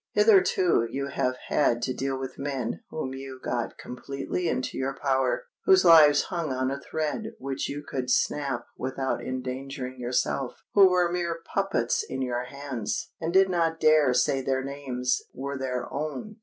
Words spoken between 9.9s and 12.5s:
yourself—who were mere puppets in your